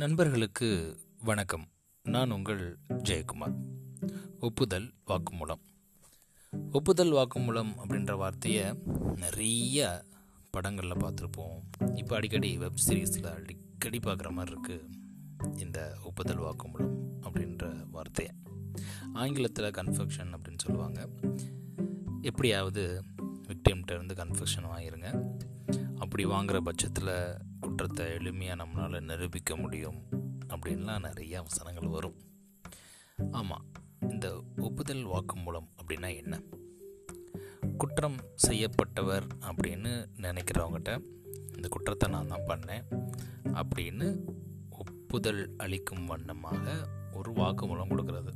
[0.00, 1.68] நண்பர்களுக்கு வணக்கம்.
[2.02, 3.54] நான் உங்கள் ஜெயக்குமார்.
[4.40, 5.60] ஒப்புதல் வாக்குமூலம்.
[6.72, 8.72] ஒப்புதல் வாக்குமூலம் அப்படின்ற வார்த்தையை
[9.16, 10.04] நிறைய
[10.50, 11.62] படங்களில் பார்த்துருப்போம்.
[11.94, 14.88] இப்போ அடிக்கடி வெப் சீரிஸில் அடிக்கடி பார்க்குற மாதிரி இருக்குது
[15.56, 18.34] இந்த ஒப்புதல் வாக்குமூலம் அப்படின்ற வார்த்தையை.
[19.14, 21.08] ஆங்கிலத்தில் கன்ஃபெக்ஷன் அப்படின்னு சொல்லுவாங்க.
[22.22, 25.36] எப்படியாவது விக்டிம்கிட்ட இருந்து கன்ஃபெக்ஷன் வாங்கிருங்க.
[25.98, 27.48] அப்படி வாங்குகிற பட்சத்தில்
[27.80, 29.98] குற்றத்தை எளிமையாக நம்மளால் நிரூபிக்க முடியும்
[30.48, 32.16] அப்படின்லாம் நிறைய வசனங்கள் வரும்.
[33.30, 33.64] ஆமாம்
[34.00, 36.40] இந்த ஒப்புதல் வாக்குமூலம் அப்படின்னா என்ன?
[37.78, 40.92] குற்றம் செய்யப்பட்டவர் அப்படின்னு நினைக்கிறவங்ககிட்ட
[41.56, 42.84] இந்த குற்றத்தை நான் தான் பண்ணேன்
[43.52, 44.08] அப்படின்னு
[44.70, 48.34] ஒப்புதல் அளிக்கும் வண்ணமாக ஒரு வாக்குமூலம் கொடுக்கறது.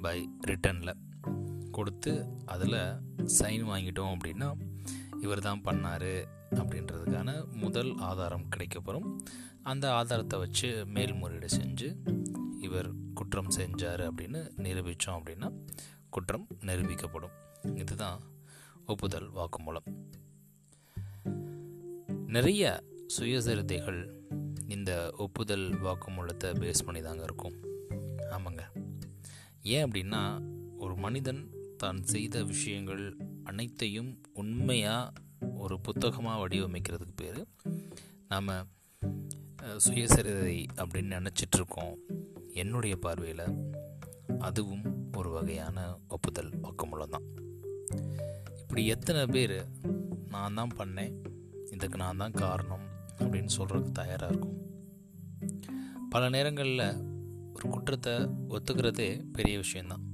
[0.00, 0.96] பை ரிட்டனில்
[1.70, 2.80] கொடுத்து அதில்
[3.38, 4.50] சைன் வாங்கிட்டோம் அப்படின்னா
[5.20, 9.18] இவர் தான் பண்ணார் அப்படின்றதுக்கான முதல் ஆதாரம் கிடைக்கப்பெறும்.
[9.62, 11.96] அந்த ஆதாரத்தை வச்சு மேல்முறையீடு செஞ்சு
[12.60, 15.64] இவர் குற்றம் செஞ்சார் அப்படின்னு நிரூபித்தோம் அப்படின்னா
[16.10, 17.30] குற்றம் நிரூபிக்கப்படும்.
[17.76, 18.20] இதுதான்
[18.86, 20.06] ஒப்புதல் வாக்குமூலம்.
[22.26, 22.82] நிறைய
[23.18, 24.16] சுயசரிதைகள்
[24.68, 27.54] இந்த ஒப்புதல் வாக்குமூலத்தை பேஸ் பண்ணி தாங்க இருக்கும்.
[28.20, 28.60] ஆமாங்க.
[29.62, 30.40] ஏன் அப்படின்னா
[30.78, 35.12] ஒரு மனிதன் தான் செய்த விஷயங்கள் அனைத்தையும் உண்மையாக
[35.62, 37.40] ஒரு புத்தகமாக வடிவமைக்கிறதுக்கு பேர்.
[38.32, 38.50] நாம்
[39.84, 41.94] சுயசரிதை அப்படின்னு நினச்சிட்ருக்கோம்
[42.62, 43.46] என்னுடைய பார்வையில்.
[44.38, 44.84] அதுவும்
[45.16, 47.26] ஒரு வகையான ஒப்புதல் வாக்குமூலம் தான்.
[48.62, 49.58] இப்படி எத்தனை பேர்
[50.34, 51.14] நான் தான் பண்ணேன்
[51.74, 52.86] இதுக்கு நான் தான் காரணம்
[53.18, 54.56] அப்படின்னு சொல்கிறதுக்கு தயாராக இருக்கும்.
[56.10, 56.86] பல நேரங்களில்
[57.54, 58.14] ஒரு குற்றத்தை
[58.54, 60.04] ஒத்துக்கிறதே பெரிய விஷயந்தான்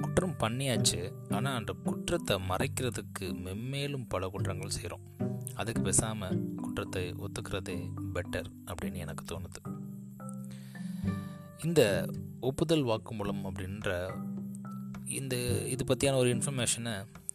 [0.00, 1.12] குற்றம் பண்ணியாச்சு.
[1.30, 5.04] ஆனால் அந்த குற்றத்தை மறைக்கிறதுக்கு மென்மேலும் பல குற்றங்கள் செய்கிறோம்
[5.54, 9.60] அதுக்கு பேசாமல் குற்றத்தை ஒத்துக்கிறதே பெட்டர் அப்படின்னு எனக்கு தோணுது.
[11.64, 12.08] இந்த
[12.40, 14.14] ஒப்புதல் வாக்குமூலம் அப்படின்ற
[15.04, 16.94] இந்த இது பற்றியான ஒரு இன்ஃபர்மேஷனை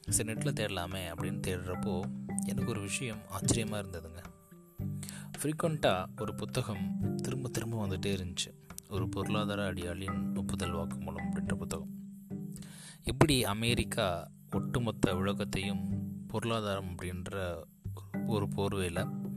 [0.10, 2.02] சரி நெட்டில் தேடலாமே அப்படின்னு தேடுறப்போ
[2.46, 4.22] எனக்கு ஒரு விஷயம் ஆச்சரியமாக இருந்ததுங்க.
[5.40, 8.50] ஃப்ரீக்வெண்ட்டாக ஒரு புத்தகம் திரும்ப திரும்ப வந்துகிட்டே இருந்துச்சு.
[8.90, 12.01] ஒரு பொருளாதார அடியாளின் ஒப்புதல் வாக்குமூலம் அப்படின்ற புத்தகம்.
[13.12, 15.90] எப்படி அமெரிக்கா ஒட்டுமொத்த உலகத்தையும்
[16.28, 17.64] பொருளாதாரம் அப்படின்ற
[18.26, 19.28] ஒரு போர்வையில்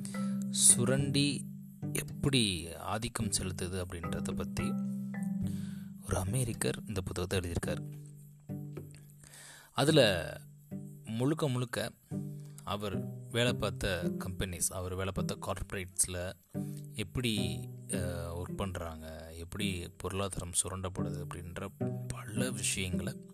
[0.51, 1.47] சுரண்டி
[1.93, 4.65] எப்படி ஆதிக்கம் செலுத்துது அப்படின்றத பற்றி
[6.07, 7.91] ஒரு அமெரிக்கர் இந்த புத்தகத்தை எழுதியிருக்கார்.
[9.73, 10.39] அதில்
[11.05, 11.93] முழுக்க முழுக்க
[12.65, 16.33] அவர் வேலை பார்த்த கம்பெனிஸ் அவர் வேலை பார்த்த கார்ப்பரேட்ஸில்
[16.95, 21.67] எப்படி ஒர்க் பண்ணுறாங்க எப்படி பொருளாதாரம் சுரண்டப்படுது அப்படின்ற
[22.09, 23.33] பல விஷயங்களை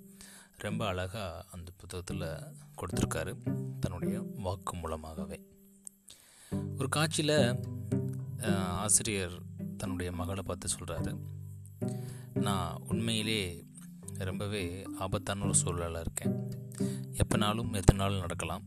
[0.63, 3.35] ரொம்ப அழகாக அந்த புத்தகத்தில் கொடுத்துருக்காரு.
[3.79, 5.47] தன்னுடைய வாக்கு மூலமாகவே.
[6.79, 7.59] ஒரு காட்சியில்
[8.69, 9.33] ஆசிரியர்
[9.77, 11.19] தன்னுடைய மகளை பார்த்து சொல்கிறாரு
[12.35, 13.65] நான் உண்மையிலே
[14.19, 16.49] ரொம்பவே ஆபத்தான ஒரு சூழலாக இருக்கேன்.
[17.13, 18.63] எப்போனாலும் எத்தனாலும் நடக்கலாம்.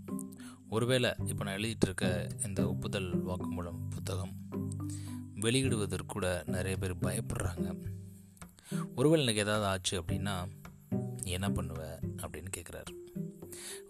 [0.70, 4.34] ஒருவேளை இப்போ நான் எழுதிட்டு இருக்க இந்த ஒப்புதல் வாக்குமூலம் புத்தகம்
[5.36, 7.84] வெளியிடுவதற்கு கூட நிறைய பேர் பயப்படுறாங்க.
[8.96, 10.48] ஒருவேளை எனக்கு ஏதாவது ஆச்சு அப்படின்னா
[11.24, 11.82] நீ என்ன பண்ணுவ
[12.24, 12.92] அப்படின்னு கேட்குறாரு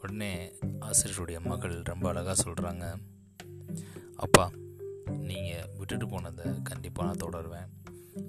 [0.02, 0.32] உடனே
[0.80, 2.86] ஆசிரியருடைய மகள் ரொம்ப அழகாக சொல்கிறாங்க
[4.16, 4.52] அப்பா
[5.30, 7.70] நீங்கள் விட்டுட்டு போனதை கண்டிப்பாக நான் தொடருவேன்.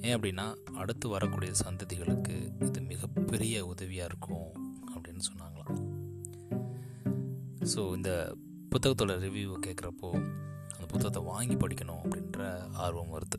[0.01, 2.35] ஏன் அப்படின்னா அடுத்து வரக்கூடிய சந்ததிகளுக்கு
[2.67, 4.49] இது மிகப்பெரிய உதவியாக இருக்கும்
[4.95, 5.81] அப்படின்னு சொன்னாங்களாம்.
[7.75, 8.37] ஸோ இந்த
[8.71, 10.09] புத்தகத்தோட ரிவ்யூவை கேட்குறப்போ
[10.75, 13.39] அந்த புத்தகத்தை வாங்கி படிக்கணும் அப்படின்ற ஆர்வம் வருது.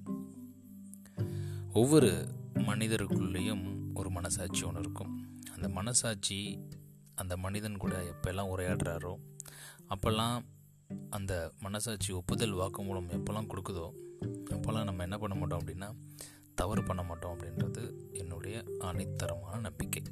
[1.73, 2.11] ஒவ்வொரு
[2.53, 5.13] மனிதருக்குள்ளேயும் ஒரு மனசாட்சி ஒன்று இருக்கும்.
[5.55, 6.59] அந்த மனசாட்சி
[7.15, 9.15] அந்த மனிதன் கூட எப்போல்லாம் உரையாடுறாரோ
[9.89, 10.45] அப்போல்லாம்
[11.09, 13.91] அந்த மனசாட்சி ஒப்புதல் வாக்குமூலம் எப்போல்லாம் கொடுக்குதோ
[14.45, 15.93] அப்போல்லாம் நம்ம என்ன பண்ண மாட்டோம் அப்படின்னா
[16.55, 20.03] தவறு பண்ண மாட்டோம் அப்படின்றது என்னுடைய அனைத்தரமான நம்பிக்கை.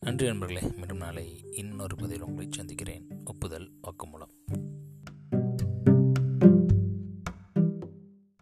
[0.00, 3.06] நன்றி நண்பர்களே மீண்டும் நாளை இன்னொரு பதில் உங்களை சந்திக்கிறேன்.
[3.24, 4.61] ஒப்புதல் வாக்குமூலம்